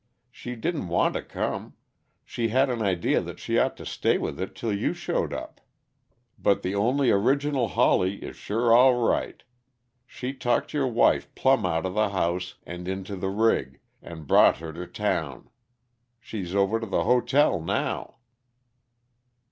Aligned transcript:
She 0.31 0.55
didn't 0.55 0.87
want 0.87 1.13
to 1.13 1.21
come; 1.21 1.75
she 2.25 2.47
had 2.47 2.71
an 2.71 2.81
idea 2.81 3.21
that 3.21 3.37
she 3.37 3.59
ought 3.59 3.77
to 3.77 3.85
stay 3.85 4.17
with 4.17 4.41
it 4.41 4.55
till 4.55 4.73
you 4.73 4.95
showed 4.95 5.31
up. 5.31 5.61
But 6.39 6.63
the 6.63 6.73
only 6.73 7.11
original 7.11 7.67
Hawley 7.67 8.15
is 8.23 8.35
sure 8.35 8.73
all 8.73 8.95
right! 8.95 9.43
She 10.07 10.33
talked 10.33 10.73
your 10.73 10.87
wife 10.87 11.29
plumb 11.35 11.67
outa 11.67 11.89
the 11.91 12.09
house 12.09 12.55
and 12.65 12.87
into 12.87 13.15
the 13.15 13.29
rig, 13.29 13.79
and 14.01 14.25
brought 14.25 14.57
her 14.57 14.73
to 14.73 14.87
town. 14.87 15.51
She's 16.19 16.55
over 16.55 16.79
to 16.79 16.87
the 16.87 17.03
hotel 17.03 17.61
now." 17.61 18.15